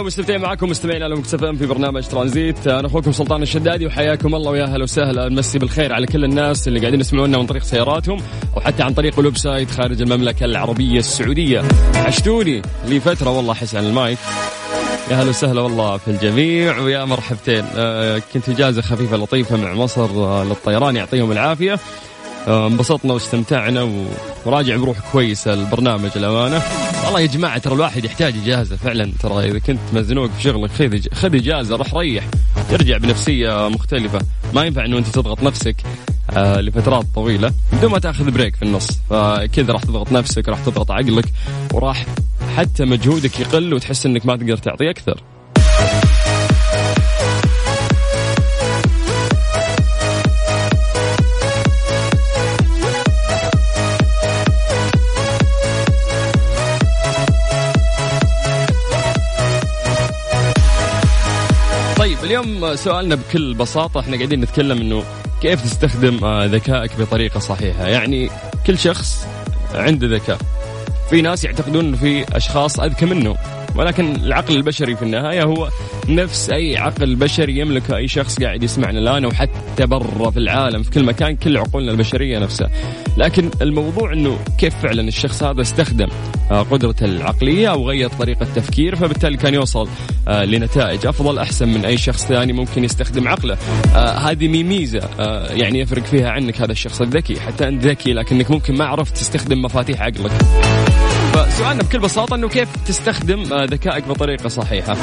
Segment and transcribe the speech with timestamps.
[0.00, 2.66] mix مستمتعين معكم مستمعين على ميكس اف ام في برنامج ترانزيت.
[2.66, 5.28] أنا أخوكم سلطان الشدادي وحياكم الله ويا أهلا وسهلا.
[5.28, 8.20] نمسي بالخير على كل الناس اللي قاعدين يسمعونا من طريق سياراتهم
[8.56, 11.62] أو حتى عن طريق ال website خارج المملكة العربية السعودية.
[11.94, 14.18] عشتوني لي فترة والله احس عن المايك.
[15.10, 17.64] يا هلا وسهلا والله في الجميع ويا مرحبتين.
[17.76, 21.78] آه كنت اجازه خفيفة لطيفة مع مصر آه للطيران يعطيهم العافية.
[22.48, 23.88] آه انبسطنا واستمتعنا
[24.46, 26.62] وراجع بروح كويسة البرنامج الامانه
[27.10, 29.12] والله يا جماعة ترى الواحد يحتاج إجازة فعلا.
[29.20, 32.24] ترى إذا كنت مزنوق في شغلك خذ خذ إجازة روح ريح.
[32.70, 34.20] ترجع بنفسية مختلفة.
[34.54, 35.76] ما ينفع إنه أنت تضغط نفسك
[36.30, 37.52] آه لفترات طويلة.
[37.72, 38.88] بدون ما تأخذ بريك في النص.
[39.10, 41.24] فكذا راح تضغط نفسك راح تضغط عقلك
[41.72, 42.06] وراح
[42.56, 45.22] حتى مجهودك يقل وتحس إنك ما تقدر تعطي أكثر.
[62.64, 65.02] اليوم سؤالنا بكل بساطة إحنا قاعدين نتكلم إنه
[65.42, 68.30] كيف تستخدم آه، ذكائك بطريقة صحيحة؟ يعني
[68.66, 69.26] كل شخص
[69.74, 70.38] عنده ذكاء.
[71.10, 73.36] في ناس يعتقدون انه في أشخاص أذكى منه
[73.76, 75.68] ولكن العقل البشري في النهاية هو
[76.08, 80.82] نفس أي عقل بشري يملكه أي شخص قاعد يسمعنا الآن أو حتى برا في العالم
[80.82, 82.70] في كل مكان كل عقولنا البشرية نفسها.
[83.16, 86.08] لكن الموضوع أنه كيف فعلا الشخص هذا استخدم
[86.50, 89.88] آه، قدرته العقلية أو غير طريقة تفكير فبالتالي كان يوصل
[90.28, 93.56] آه، لنتائج أفضل أحسن من أي شخص ثاني ممكن يستخدم عقله.
[93.94, 95.08] آه، هذه ميزة
[95.50, 99.62] يعني يفرق فيها عنك هذا الشخص الذكي حتى أنت ذكي لكنك ممكن ما عرفت تستخدم
[99.62, 100.32] مفاتيح عقلك.
[101.70, 104.96] فسؤالنا بكل بساطة أنه كيف تستخدم ذكائك بطريقة صحيحة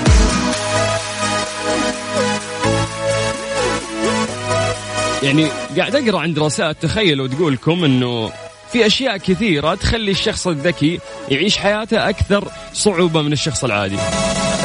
[5.24, 8.32] يعني قاعد أقرأ عن دراسات تخيلوا تقول لكم إنه
[8.72, 13.98] في أشياء كثيرة تخلي الشخص الذكي يعيش حياته أكثر صعوبة من الشخص العادي.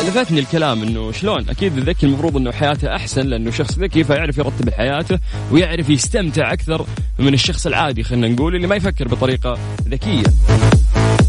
[0.06, 4.70] لفتني الكلام إنه شلون أكيد الذكي المفروض إنه حياته أحسن لأنه شخص ذكي فيعرف يرتب
[4.70, 5.18] حياته
[5.50, 6.86] ويعرف يستمتع أكثر
[7.18, 9.58] من الشخص العادي خلينا نقول اللي ما يفكر بطريقة
[9.88, 10.24] ذكية.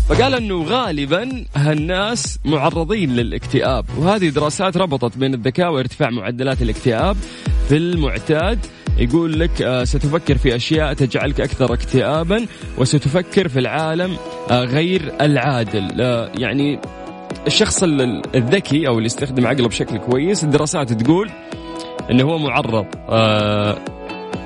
[0.10, 7.18] فقال أنه غالبا هالناس معرضين للاكتئاب وهذه دراسات ربطت بين الذكاء وارتفاع معدلات الاكتئاب.
[7.70, 8.60] في المعتاد
[8.98, 12.46] يقول لك آه، ستفكر في أشياء تجعلك أكثر اكتئابا
[12.78, 14.18] وستفكر في العالم
[14.52, 16.02] آه، غير العادل.
[16.02, 16.80] آه، يعني
[17.48, 21.30] الشخص الذكي أو اللي يستخدم عقله بشكل كويس الدراسات تقول
[22.12, 22.86] إنه هو معرض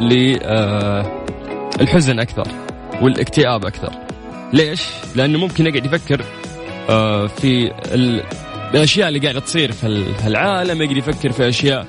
[0.01, 2.47] للحزن أكثر
[3.01, 4.06] والإكتئاب أكثر.
[4.53, 4.81] ليش؟
[5.15, 6.21] لأنه ممكن يقعد يفكر
[7.27, 7.71] في
[8.73, 11.87] الأشياء اللي قاعدة تصير في العالم يقعد يفكر في أشياء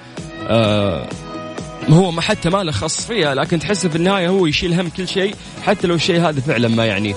[1.91, 5.09] هو ما حتى ما له خص فيها لكن تحس في النهاية هو يشيل هم كل
[5.09, 7.15] شيء حتى لو الشيء هذا فعلا ما يعنيه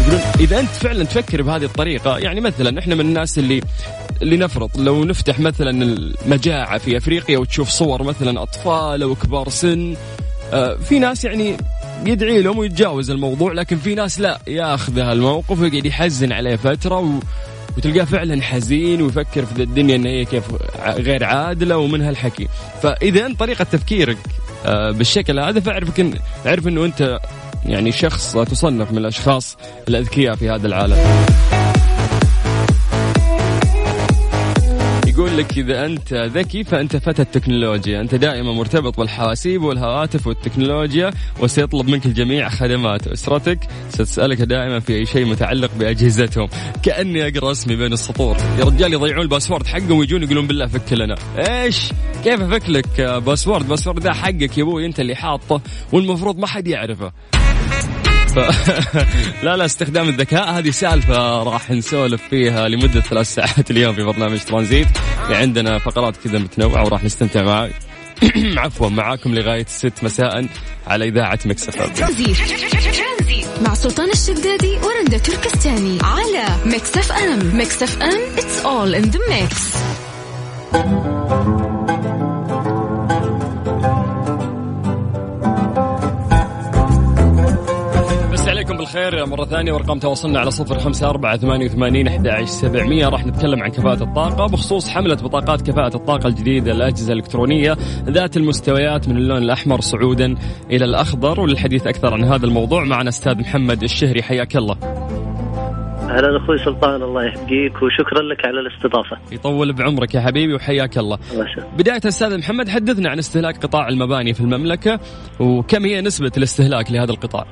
[0.00, 3.60] يقولون إذا أنت فعلا تفكر بهذه الطريقة يعني مثلا إحنا من الناس اللي
[4.22, 9.96] اللي نفرض لو نفتح مثلا المجاعة في أفريقيا وتشوف صور مثلا أطفال أو كبار سن
[10.52, 11.56] آه في ناس يعني
[12.06, 17.20] يدعي لهم ويتجاوز الموضوع لكن في ناس لا ياخذ الموقف ويقعد يحزن عليه فترة و
[17.76, 20.44] وتلقاه فعلا حزين ويفكر في الدنيا ان هي كيف
[20.86, 22.48] غير عادلة ومن هالحكي.
[22.82, 24.18] فإذا طريقة تفكيرك
[24.66, 26.14] آه، بالشكل هذا فاعرف إن
[26.46, 27.20] اعرف إنه أنت
[27.66, 29.56] يعني شخص تصنف من الأشخاص
[29.88, 30.96] الأذكياء في هذا العالم.
[35.38, 42.06] لك إذا أنت ذكي فأنت فتى التكنولوجيا، أنت دائما مرتبط بالحواسيب والهواتف والتكنولوجيا وسيطلب منك
[42.06, 43.58] الجميع خدمات أسرتك
[43.88, 46.48] ستسألك دائما في أي شيء متعلق بأجهزتهم،
[46.82, 50.92] كأني أقرأ اسمي بين السطور، يا رجال يضيعون ال password حقهم ويجون يقولون بالله فك
[50.92, 51.92] لنا، إيش؟
[52.24, 55.60] كيف أفك لك password؟ password ذا حقك يا أبوي أنت اللي حاطه
[55.92, 57.12] والمفروض ما حد يعرفه.
[59.44, 60.50] لا لا استخدام الذكاء.
[60.50, 64.88] هذه سالفة راح نسولف فيها لمدة ثلاث ساعات اليوم في برنامج ترانزيت.
[65.30, 67.72] عندنا فقرات كذا متنوعة وراح نستمتع معاك
[68.62, 70.46] عفوا معاكم لغاية الست مساء
[70.86, 71.80] على إذاعة ميكس اف
[73.66, 77.58] مع سلطان الشدادي ورندا تركستاني على ميكس اف ام.
[77.58, 79.78] ميكس اف ام it's all in the mix.
[88.78, 89.26] بالخير.
[89.26, 93.08] مرة ثانية وأرقام تواصلنا على صفر خمسة أربعة ثمانية وثمانين أحد سبعمية.
[93.08, 94.46] راح نتكلم عن كفاءة الطاقة.
[94.46, 100.34] بخصوص حملة بطاقات كفاءة الطاقة الجديدة للأجهزة الإلكترونية ذات المستويات من اللون الأحمر صعودا
[100.70, 101.40] إلى الأخضر.
[101.40, 104.22] وللحديث أكثر عن هذا الموضوع معنا أستاذ محمد الشهري.
[104.22, 104.76] حياك الله.
[106.08, 107.02] أهلا أخوي سلطان.
[107.02, 109.18] الله يحييك وشكرا لك على الاستضافة.
[109.32, 111.18] يطول بعمرك يا حبيبي وحياك الله.
[111.78, 115.00] بداية أستاذ محمد حدثنا عن استهلاك قطاع المباني في المملكة
[115.40, 117.46] وكم هي نسبة الاستهلاك لهذا القطاع؟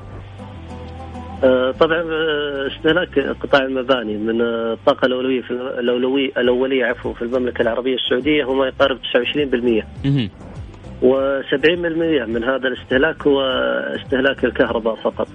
[1.43, 7.61] آه، طبعا آه، استهلاك قطاع المباني من الطاقة الأولوية في الأولوية الأولية عفوا في المملكة
[7.61, 9.87] العربية السعودية هو ما يقارب 29%
[11.01, 13.41] و70% من هذا الاستهلاك هو
[13.95, 15.27] استهلاك الكهرباء فقط.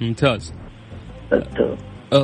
[0.00, 0.54] ممتاز.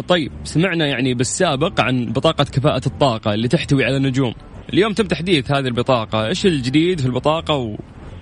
[0.08, 4.34] طيب سمعنا يعني بالسابق عن بطاقة كفاءة الطاقة اللي تحتوي على نجوم.
[4.72, 6.26] اليوم تم تحديث هذه البطاقة.
[6.26, 7.76] إيش الجديد في البطاقة و...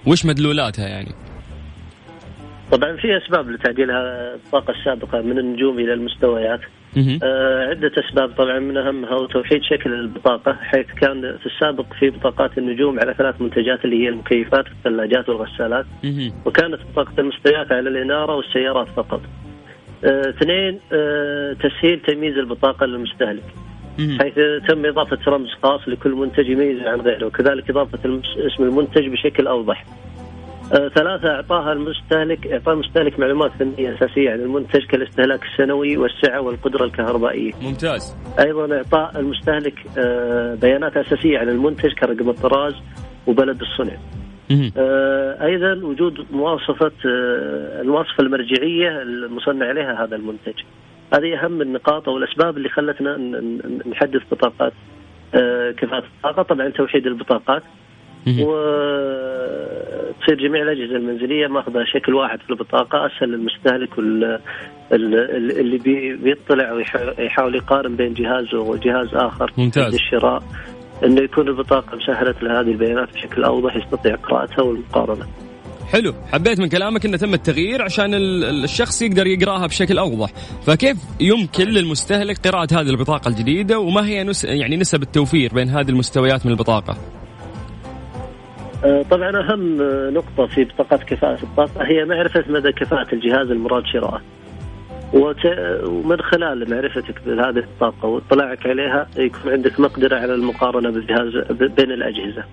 [0.07, 1.26] وش مدلولاتها يعني؟
[2.73, 6.61] طبعا في أسباب لتعديلها الطاقة السابقة من النجوم إلى المستويات
[7.23, 12.11] آه عدة أسباب طبعا من أهمها هو توحيد شكل البطاقة حيث كان في السابق في
[12.11, 15.87] بطاقات النجوم على ثلاث منتجات اللي هي المكيفات والثلاجات والغسالات
[16.45, 19.21] وكانت بطاقة المستويات على الإنارة والسيارات فقط.
[20.05, 23.45] آه، اثنين آه تسهيل تمييز البطاقة للمستهلك.
[24.21, 24.35] حيث
[24.69, 29.85] تم إضافة رمز خاص لكل منتج يميز عن غيره وكذلك إضافة اسم المنتج بشكل أوضح.
[30.73, 36.85] آه، ثلاثة إعطاها المستهلك إعطاء المستهلك معلومات فنية أساسية عن المنتج كالاستهلاك السنوي والسعة والقدرة
[36.85, 37.53] الكهربائية.
[37.63, 38.17] ممتاز.
[38.39, 42.75] أيضا إعطاء المستهلك آه، بيانات أساسية عن المنتج كرقم الطراز
[43.27, 43.97] وبلد الصنع.
[44.77, 46.93] آه، أيضا وجود مواصفة
[47.81, 50.55] المواصفة المرجعية المصنع عليها هذا المنتج.
[51.15, 53.17] هذه أهم النقاط أو الأسباب اللي خلتنا
[53.87, 54.73] نحدث بطاقات
[55.77, 57.63] كفاءة الطاقة، طبعا توحيد البطاقات
[58.27, 58.89] وتصير
[60.49, 63.99] جميع الأجهزة المنزلية ماخذة شكل واحد في البطاقة أسهل للمستهلك
[64.93, 65.79] اللي
[66.17, 69.95] بيطلع ويحاول يقارن بين جهازه وجهاز آخر ممتاز.
[69.95, 70.43] الشراء
[71.05, 75.27] إنه يكون البطاقة مسهلة له هذه البيانات بشكل أوضح يستطيع قراءتها والمقارنة.
[75.93, 76.15] حلو.
[76.33, 78.15] حبيت من كلامك انه تم التغيير عشان
[78.65, 80.29] الشخص يقدر يقراها بشكل أوضح.
[80.67, 85.89] فكيف يمكن للمستهلك قراءة هذه البطاقة الجديدة وما هي نس يعني نسب التوفير بين هذه
[85.89, 86.97] المستويات من البطاقة؟
[89.11, 89.77] طبعا أهم
[90.15, 94.21] نقطة في بطاقات كفاءة الطاقة هي معرفة مدى كفاءة الجهاز المراد شراءه.
[95.13, 102.45] ومن خلال معرفتك بهذه الطاقة واطلاعك عليها يكون عندك مقدرة على المقارنة بالجهاز بين الأجهزة.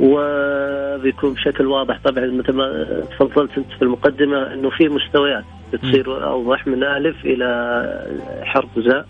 [0.00, 6.66] وبيكون بشكل واضح طبعا مثل ما تفضلت أنت في المقدمة إنه في مستويات بتصير أوضح
[6.66, 8.10] من آلف إلى
[8.44, 9.06] حرف زاء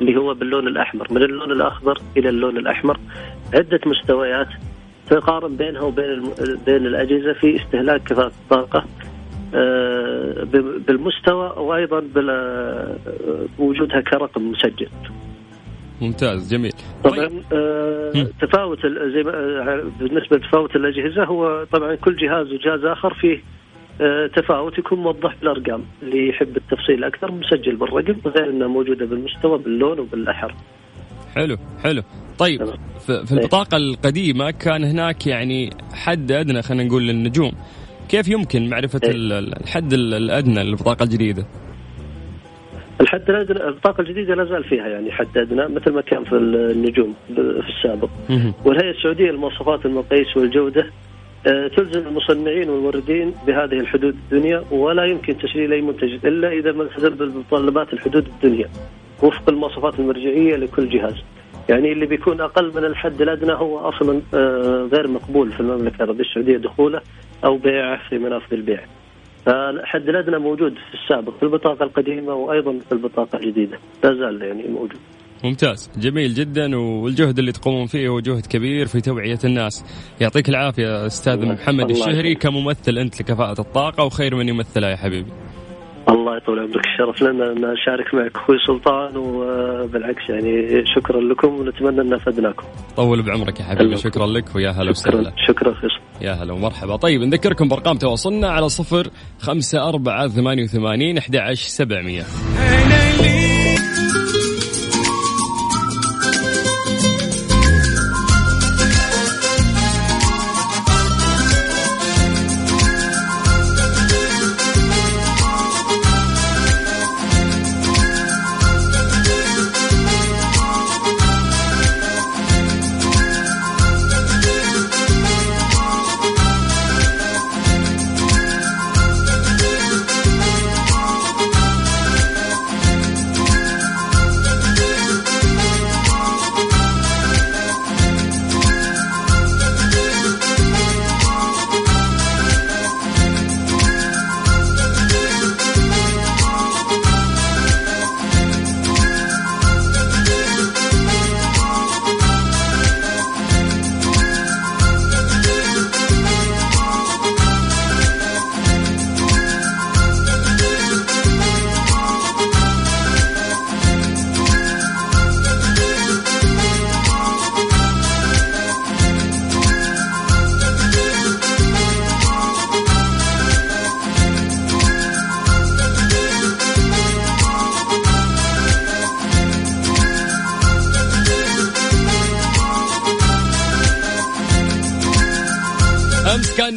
[0.00, 2.98] اللي هو باللون الأحمر، من اللون الأخضر إلى اللون الأحمر
[3.54, 4.48] عدة مستويات
[5.10, 6.22] تقارن بينها وبين
[6.66, 8.84] بين الأجهزة في استهلاك كفاءة الطاقة
[9.54, 10.44] آه،
[10.88, 12.00] بالمستوى وأيضا
[13.58, 14.88] بوجودها كرقم مسجل.
[16.00, 16.72] ممتاز جميل.
[17.04, 23.14] طبعا آه تفاوت زي ما آه، بالنسبة لتفاوت الأجهزة هو طبعا كل جهاز وجهاز آخر
[23.14, 23.42] فيه
[24.00, 29.58] آه تفاوت يكون موضح بالأرقام اللي يحب التفصيل أكثر مسجل بالرقم غير انها موجودة بالمستوى
[29.58, 30.54] باللون وبالأحر.
[31.34, 32.02] حلو حلو
[32.38, 32.64] طيب
[33.06, 37.52] في البطاقة القديمة كان هناك يعني حد أدنى خلينا نقول للنجوم
[38.08, 39.10] كيف يمكن معرفة إيه.
[39.12, 41.46] الحد الأدنى للبطاقة الجديدة؟
[43.00, 47.14] الحد الادنى البطاقة الجديدة لا زال فيها يعني حد ادنى مثل ما كان في النجوم
[47.34, 48.08] في السابق.
[48.64, 50.86] والهيئة السعودية للمواصفات المقاييس والجودة
[51.46, 56.82] آه، تلزم المصنعين والموردين بهذه الحدود الدنيا ولا يمكن تشغيل أي منتج إلا إذا ما
[56.82, 58.68] التزم بمتطلبات الحدود الدنيا
[59.22, 61.14] وفق المواصفات المرجعية لكل جهاز.
[61.68, 66.24] يعني اللي بيكون أقل من الحد الأدنى هو أصلا آه، غير مقبول في المملكة العربية
[66.24, 67.00] السعودية دخوله
[67.44, 68.84] أو بيعه في منافذ البيع.
[69.46, 73.78] فالحد الأدنى موجود في السابق في البطاقة القديمة وأيضا في البطاقة الجديدة.
[74.04, 74.98] لا زال يعني موجود.
[75.44, 75.90] ممتاز.
[75.96, 76.76] جميل جدا.
[76.76, 79.84] والجهد اللي تقومون فيه هو جهد كبير في توعية الناس.
[80.20, 85.30] يعطيك العافية أستاذ محمد الشهري كممثل أنت لكفاءة الطاقة وخير من يمثلها يا حبيبي.
[86.08, 92.00] الله يطول عمرك الشرف لنا أن أشارك معك أخوي سلطان وبالعكس يعني شكرا لكم ونتمنى
[92.00, 92.64] أن أفدناكم.
[92.96, 95.32] طول بعمرك يا حبيبي شكرا لك ويا هلا وسهلا.
[95.48, 95.74] شكرا
[96.20, 99.08] يا هلا ومرحبا طيب نذكركم بأرقام تواصلنا على صفر
[99.40, 102.22] خمسة أربعة ثمانية وثمانين أحد عشر سبعمية.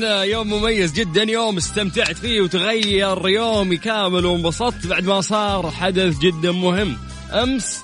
[0.02, 6.52] يوم مميز جدا يوم استمتعت فيه وتغير يومي كامل وانبسطت بعد ما صار حدث جدا
[6.52, 6.98] مهم.
[7.32, 7.84] أمس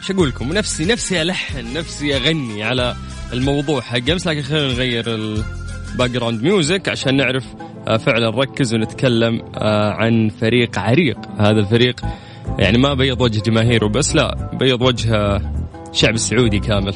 [0.00, 2.96] شو أقول لكم نفسي نفسي ألحن نفسي أغني على
[3.32, 7.44] الموضوع حق أمس لكن خلينا نغير ال background music عشان نعرف
[7.88, 11.18] آه، فعلا نركز ونتكلم آه، عن فريق عريق.
[11.38, 12.00] هذا الفريق
[12.58, 15.40] يعني ما بيض وجه جماهيره بس لا بيض وجه
[15.92, 16.94] الشعب السعودي كامل.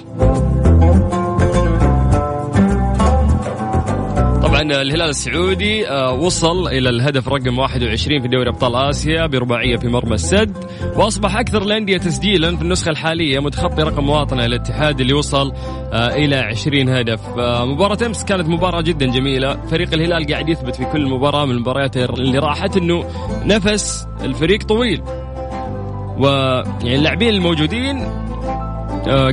[4.54, 9.88] طبعا الهلال السعودي آه، وصل إلى الهدف رقم 21 في دوري أبطال آسيا برباعية في
[9.88, 10.56] مرمى السد.
[10.96, 15.52] وأصبح أكثر الأندية تسجيلا في النسخة الحالية متخطي رقم مواطنه الاتحاد اللي وصل
[15.92, 17.20] آه، إلى 20 هدف.
[17.38, 19.66] آه، مباراة أمس كانت مباراة جدا جميلة.
[19.70, 23.04] فريق الهلال قاعد يثبت في كل مباراة من المباريات اللي راحت إنه
[23.44, 25.02] نفس الفريق طويل.
[26.18, 28.00] ويعني اللاعبين الموجودين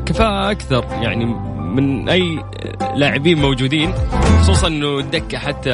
[0.05, 0.85] كفاءة أكثر.
[1.01, 2.43] يعني من أي
[2.95, 3.93] لاعبين موجودين
[4.41, 5.71] خصوصا إنه الدكة حتى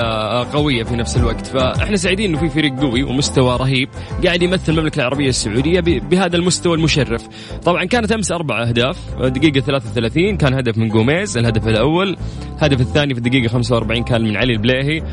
[0.54, 1.48] قوية في نفس الوقت.
[1.48, 3.90] فإحنا سعيدين إنه في فريق قوي ومستوى رهيب
[4.26, 7.28] قاعد يمثل المملكة العربية السعودية بهذا المستوى المشرف.
[7.66, 12.18] طبعا كانت أمس أربع أهداف دقيقة 33 كان هدف من جوميز الهدف الأول.
[12.58, 15.04] الهدف الثاني في الدقيقة 45 كان من علي البليهي.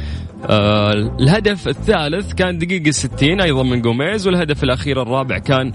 [0.50, 5.72] آه الهدف الثالث كان دقيقة 60 أيضا من جوميز والهدف الأخير الرابع كان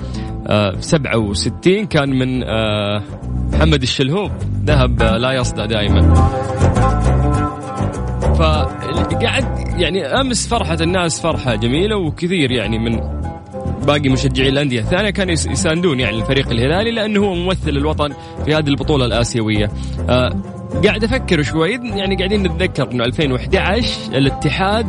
[0.47, 3.03] آه 67 كان من آه
[3.53, 4.31] محمد الشلهوب
[4.65, 6.13] ذهب لا يصدى دائما
[8.39, 12.99] فقعد يعني أمس فرحة الناس فرحة جميلة وكثير يعني من
[13.85, 18.13] باقي مشجعي الأندية الثانية كانوا يساندون يعني الفريق الهلالي لأنه هو ممثل الوطن
[18.45, 19.71] في هذه البطولة الآسيوية.
[20.09, 20.35] آه
[20.85, 24.87] قاعد أفكر شوي يعني قاعدين نتذكر إنه 2011 الاتحاد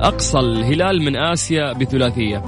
[0.00, 2.44] أقصى الهلال من آسيا بثلاثية.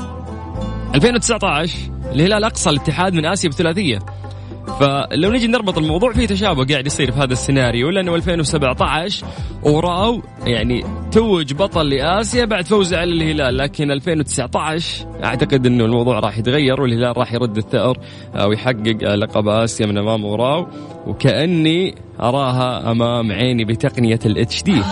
[0.94, 1.78] 2019
[2.12, 3.98] الهلال أقصى الاتحاد من آسيا بثلاثية.
[4.80, 9.26] فلو نجي نربط الموضوع في تشابه قاعد يصير في هذا السيناريو لأنه 2017
[9.62, 16.38] وراو يعني توج بطل لآسيا بعد فوزه على الهلال لكن 2019 أعتقد إنه الموضوع راح
[16.38, 17.98] يتغير والهلال راح يرد الثأر
[18.34, 20.66] آه، ويحقق لقب آسيا من أمام اوراو
[21.06, 24.82] وكأني أراها أمام عيني بتقنية الاتش دي.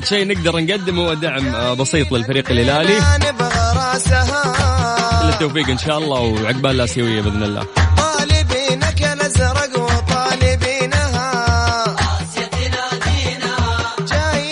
[0.00, 3.00] ابسط شيء نقدر نقدمه هو دعم آه، بسيط للفريق الهلالي.
[5.22, 7.66] كل التوفيق إن شاء الله وعقبال الآسيوية بإذن الله.